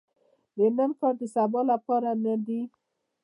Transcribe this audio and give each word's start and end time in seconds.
د 0.57 0.59
نن 0.77 0.91
کار 0.99 1.13
د 1.21 1.23
سبا 1.35 1.61
لپاره 1.71 2.09
نه 2.23 2.35
دي. 2.45 2.61